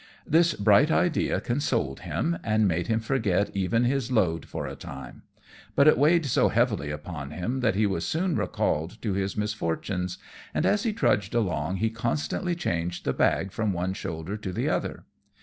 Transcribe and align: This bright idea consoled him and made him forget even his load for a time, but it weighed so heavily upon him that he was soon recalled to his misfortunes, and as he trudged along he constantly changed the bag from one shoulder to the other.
This 0.25 0.55
bright 0.55 0.89
idea 0.89 1.39
consoled 1.39 1.99
him 1.99 2.39
and 2.43 2.67
made 2.67 2.87
him 2.87 2.99
forget 2.99 3.51
even 3.55 3.83
his 3.83 4.11
load 4.11 4.47
for 4.47 4.65
a 4.65 4.75
time, 4.75 5.21
but 5.75 5.87
it 5.87 5.95
weighed 5.95 6.25
so 6.25 6.49
heavily 6.49 6.89
upon 6.89 7.29
him 7.29 7.59
that 7.59 7.75
he 7.75 7.85
was 7.85 8.03
soon 8.03 8.35
recalled 8.35 8.99
to 9.03 9.13
his 9.13 9.37
misfortunes, 9.37 10.17
and 10.55 10.65
as 10.65 10.81
he 10.81 10.91
trudged 10.91 11.35
along 11.35 11.75
he 11.75 11.91
constantly 11.91 12.55
changed 12.55 13.05
the 13.05 13.13
bag 13.13 13.51
from 13.51 13.73
one 13.73 13.93
shoulder 13.93 14.37
to 14.37 14.51
the 14.51 14.67
other. 14.67 15.03